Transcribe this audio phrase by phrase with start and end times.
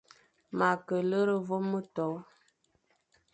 [0.57, 2.07] Ma kʼa lera vôm éto.